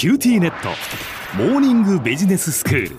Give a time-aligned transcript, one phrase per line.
[0.00, 0.70] QTnet。
[1.36, 2.96] モーニングビジネススクール。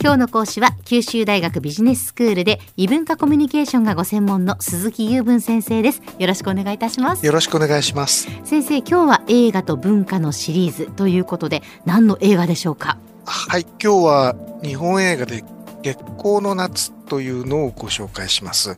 [0.00, 6.02] 今日の講師は九州大学ビジネススクールで異文化コミュニケーションがご専門の鈴木雄文先生です。
[6.18, 7.24] よろしくお願いいたします。
[7.24, 8.26] よろしくお願いします。
[8.42, 12.98] 先生今日は映画と文化のシリーズということで何の映画でしょうか？
[13.24, 14.34] はい今日は
[14.64, 15.44] 日本映画で
[15.84, 18.74] 月光の夏というのをご紹介します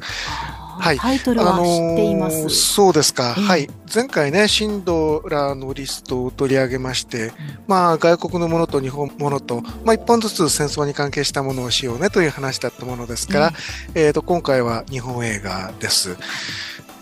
[0.78, 3.68] はい、タイトルは知っています、あのー、そうですか、えー、はい。
[3.92, 7.32] 前回ね、シンドラーのリストを取り上げまして、うん、
[7.66, 13.54] まあ、外国のものと日本ものと、まあ、一本ずつ戦争に関係したものをしようねという話だったものですから、うん、
[14.00, 16.16] えっ、ー、と、今回は日本映画です。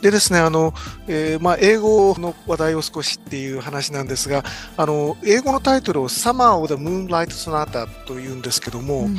[0.03, 0.75] でですね、あの、
[1.07, 4.43] えー、まあ、英語の話題を少しっていう話なんですが、
[4.77, 9.17] あの、英語のタイトルを Summer of the Moonlight Sonata というんですけども、うん、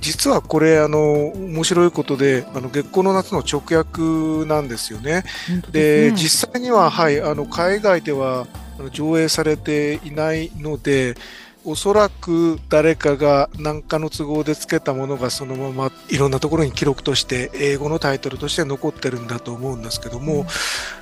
[0.00, 5.24] 実はこれ、あの、面白いことで、あの、月光の夏の直訳なんですよね。
[5.72, 8.46] で、ね、実際には、はい、あの、海外では
[8.92, 11.16] 上映されていないので、
[11.64, 20.46] おそらく誰かが何かの都合でつけたものがそのままいろんなところに記録として英語のタイトルとして残ってるんだと思うんですけども、うん、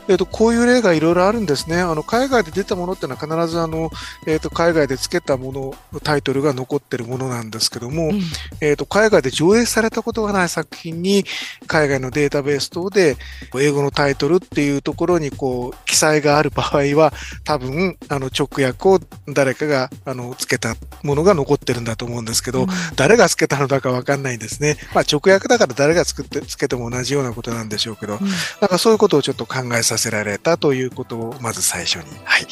[0.09, 1.81] えーと、こういう例がいろいろあるんですね。
[1.81, 3.91] あの海外で出たものっていうのは必ずあの、
[4.27, 8.20] えーと、海外でつけたもののタイトルが残ってるものなんですけども、うん、
[8.61, 11.25] えーと、海外で上映されたことがない作品に
[11.67, 13.17] 海外のデータベース等で
[13.55, 17.12] 英語のタイトルっていうところにこう記載がある場合は
[17.45, 24.79] 多分あの直訳を誰かがあのつけたものが残ってるんだと思うんですけど、うん、誰がつけたのだかわかんないんですね。
[24.95, 28.29] まあ、直訳だから誰が作ってつけても同じようなことなんでしょうけど、うん、
[28.61, 32.47] なんかそういうことをちょっと考えさせられたということをまず最初に、はい、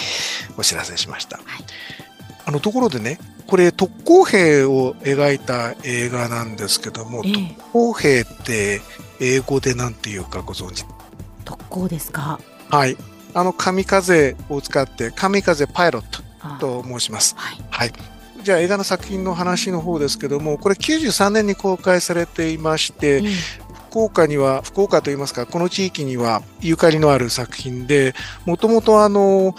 [0.58, 1.36] お知らせしました。
[1.38, 1.47] はい、
[2.44, 8.81] あのところでね、これ特攻兵を描いた映画なんですけども、えー、特攻兵って
[9.20, 10.84] 英語で何て言うかご存知？
[11.44, 12.41] 特攻ですか？
[12.70, 12.97] はい。
[13.34, 16.22] あの、神風を使って、神風パイロット
[16.58, 17.34] と申します。
[17.36, 17.92] はい、はい。
[18.42, 23.27] じゃあ映画の作品の話の方ですけども、これ93年に公開されていまして、うん、
[23.91, 29.56] 福岡には、福岡といいますか、この地域にはゆかりのある作品で、もともとあの、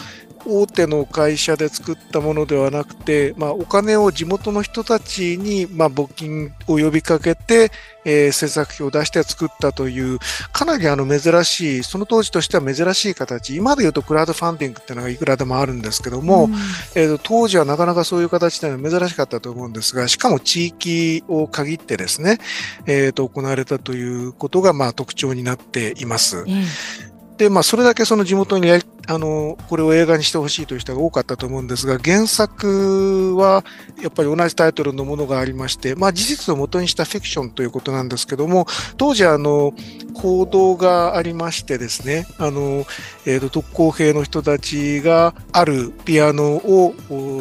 [0.47, 7.71] 大手の会社で作ったものではなくて、まあ、お金を地元の人たちに、まあ、募金を呼びかけて、
[8.05, 10.19] えー、制作費を出して作ったという、
[10.53, 16.53] かなりあの珍しい、その当時としては珍しい形、今で言うとクラウドファンディングっていうのがいくらでもあるんですけども、うん、
[16.95, 22.37] えーと、当時はなかなかそういう形では珍しかったと思うんですが、しかも地域を限ってですね、
[22.85, 26.37] えーと、行われたということがまあ特徴になっています。
[26.37, 33.63] うんで、まあ、それだけその地元にやあの、これを映画にしてほしいという人が多かったと思うんですが、原作は
[34.01, 38.67] やっぱり同じタイトルのものがありまして、まあ、事実を元にしたフィクションということなんですけども、
[38.97, 39.73] 当時あの、
[40.17, 42.85] 行動がありましてですね、あの、
[43.25, 46.95] えっ、ー、と、特攻兵の人たちがあるピアノを、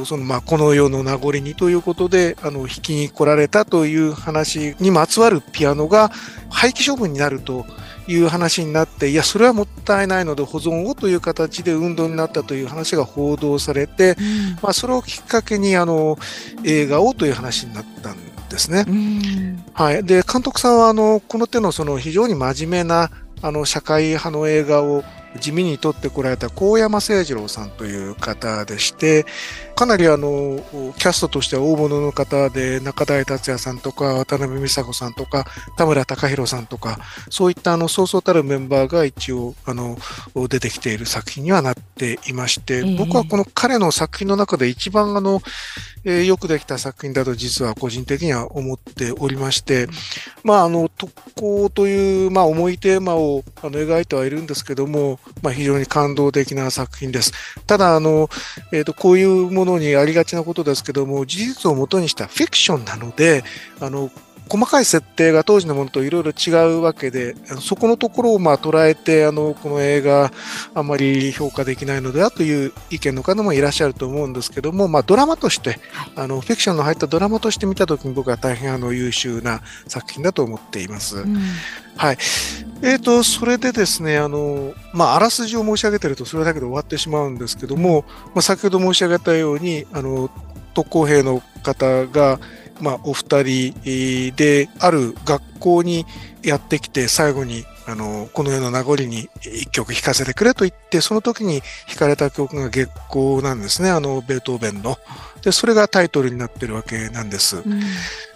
[0.04, 6.10] その、まあ、この世の名残にということで、あの、弾きに来られたという話にまつわるピアノが
[6.50, 7.64] 廃棄処分になると、
[8.09, 16.16] いう話になって、いや、それはもったいないので保存をという形で運動になったという話が報道されて、うん、まあ、それをきっかけにあの
[16.62, 18.35] 映画をという話になったんです
[18.70, 18.84] ね。
[18.86, 23.10] うん、はい、で監督さんはあのこの手のその非常に真面目な
[23.42, 25.04] あの社会派の映画を
[25.40, 29.26] 地味に撮ってこられた高山誠二郎さんという方でして、
[29.76, 30.59] かなりあの、
[30.97, 35.44] キャストとしては大物の方で、中台達也さんとか、渡辺美佐子さんとか、
[35.76, 36.98] 田村隆弘さんとか、
[37.28, 39.98] そういったあの、そうそうたるメンバーが一応、あの、
[40.48, 45.42] 出てきている作品にはなっていまして、僕はこの彼の作品の中で一番あの、
[46.06, 49.88] えー、よくできた作品だと実は個人的には思っておりまして、
[50.44, 57.32] まあ、あの、特攻という、まあ、重いテーマをあの描いてはいるんですけども、まあ、非常に感動的な作品です。
[57.66, 58.31] ただ、あの、
[58.72, 63.43] えっ、ー、と、こういうものにありがちなことですけども、事実をもとにしたフィクションなので、
[63.81, 64.10] あの、
[64.48, 70.30] 細かい設定が当時のものといろいろ違うわけで、そこのところをまあ捉えて、あの、この映画、
[70.74, 75.81] あんまり評価できないのではという意見の方もいらっしゃると思うんですけども、まあ、ドラマとして、
[76.14, 81.19] あの、フィクションの入ったドラマとして見たときに僕は大変あの、優秀な作品だと思っています。
[81.19, 81.38] うん、
[81.96, 82.19] はい。
[82.82, 90.31] えっ、ー、と、それでですね、あの、まあ、あらすじを申し上げてるとそれだけで終わってしまうんですけども、まあ、先ほど申し上げたように、あの、
[90.75, 92.38] 特攻兵の方が、
[92.81, 96.05] まあ、お二人である学校に
[96.43, 103.90] やってきて最後にあのこの世の名残に一曲弾かせてくれと言ってその時に弾かれた曲が月光なんですね。
[103.90, 104.99] あのベートーベンの。
[105.43, 107.81] でそれがタイトルになってるわけなんです、うん、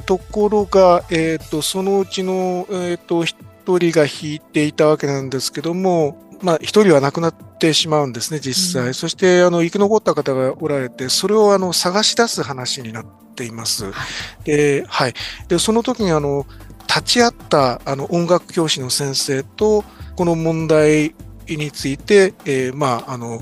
[0.06, 8.88] ところが、えーと、そのうちの、えーと、一人が弾いていたわけなんですけどもまあ、一人は亡くなってしまうんですね、実際。
[8.88, 13.84] うん、そして、あの、生き残った方がおられて、それをあの、探し出す話になっています。
[14.44, 15.14] で、はい。
[15.48, 16.46] で、その時にあの、
[16.88, 19.84] 立ち会ったあの音楽教師の先生と、
[20.16, 21.14] この問題
[21.46, 23.40] について、えー、まあ、あの、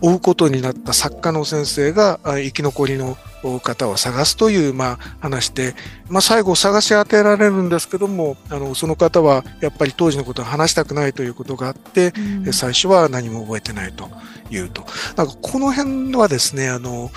[0.00, 3.16] 追うことになった作家の先生が生き残りの
[3.60, 5.74] 方を探すという、まあ、話で、
[6.08, 12.12] まあ、最後探し当てられるんですけどもあのその方はやっぱり当時のことを話したくないということがあって、
[12.44, 14.08] うん、最初は何も覚えてないと
[14.50, 14.84] いうと。
[15.16, 17.10] なんかこの辺はですねあの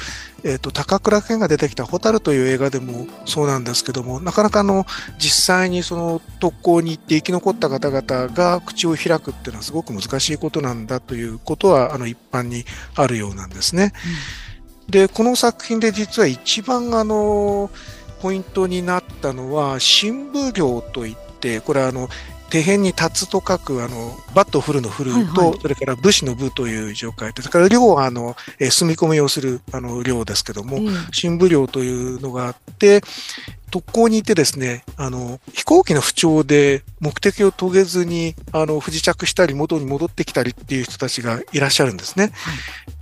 [0.43, 4.85] えーと、高倉健が出てきた「蛍」という映画でもそうなんですけどもなかなかの
[5.17, 13.93] 実際にその特攻に行って生き残った方々が口を開くっていうのはすごく難しいことなんだということはあの一般にあるようなんですね。
[14.05, 14.48] うん、
[14.89, 17.69] でこの作品で実は一番あの
[18.21, 22.09] ポイントになったのは振武寮といってこれはあの
[22.49, 33.01] 手偏に立つと書く、あの、バットフルの振ると、はいはい、それから武士の武という字を書いて、それから寮は、あの、えー、住み込みをする、あの、寮ですけども、うん、振武寮というのがあって、
[33.69, 42.31] 特攻にいてですね、あの、飛行機の不調で目的を遂げずに、あの、不時着したり、元に戻ってきたりっていう人たちがいらっしゃるんですね。
[42.33, 42.51] は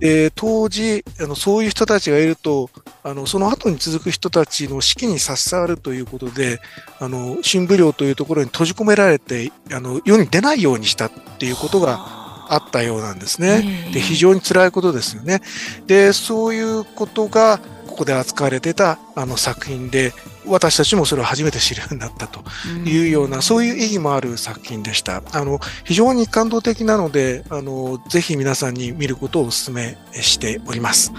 [0.00, 2.70] で、当時、あの、そういう人たちがいると、
[3.02, 6.60] あの、その後に続く人たちの士気に差し障るということで、
[7.00, 13.90] あの、新武領というところに閉じ込められて、あの、世に出ないようにしたっていうことがあったようなんですね。
[13.92, 15.40] で、非常に辛いことですよね。
[15.86, 17.60] で、そういうことが、
[17.98, 20.12] ここで扱われてたあの作品で、
[20.46, 22.44] 私たちもそれを初めて知るようになったと
[22.88, 25.20] いうような、そういう意義もある作品でした。
[25.32, 31.12] あの、非常に感動的なので、あの、ぜひ皆さんに見ることをお勧めしております。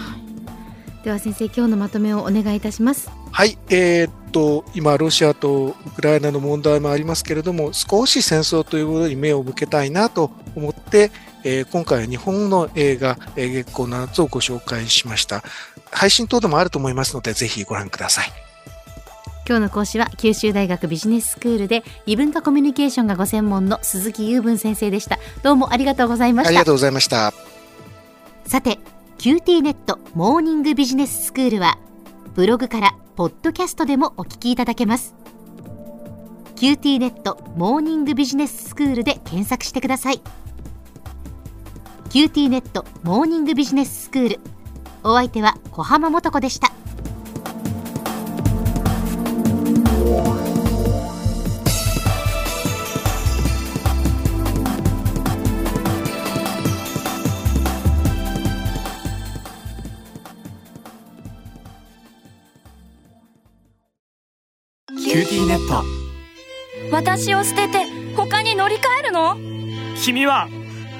[1.04, 3.10] では先生、今日のまとめをお願いいたします。
[3.30, 11.12] はい、えー、っと、今、ロシアとウクライナの問題もありますけれども、少し戦争ということに目を向けたいなと思って、
[11.44, 15.44] えー、今回は日本の映画、えー、月光の夏をご紹介しました。
[15.92, 18.32] 配信等でもあると思いますので、ぜひご覧ください。
[19.48, 25.18] 今日の講師は九州大学ビジネススクールで異文化コミュニケーションがご専門の鈴木雄文先生でした。
[25.42, 26.50] どうもありがとうございました。
[26.50, 27.34] ありがとうございました。
[28.46, 28.78] さて
[29.18, 31.78] QT ネットモーニングビジネススクールは
[32.36, 35.16] ブログからポッドキャストでもお聞きいただけます。
[36.60, 40.22] QT ネットモーニングビジネススクールで検索してください
[42.10, 44.40] QT ネットモーニングビジネススクール。
[45.04, 46.72] お相手は小浜もとこでした。
[64.88, 65.84] キューティーネット。
[66.92, 67.86] 私を捨てて
[68.16, 69.38] 他に乗り換えるの？
[70.04, 70.48] 君は